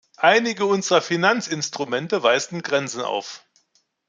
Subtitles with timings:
[0.17, 3.45] Einige unserer Finanzinstrumente weisen Grenzen auf.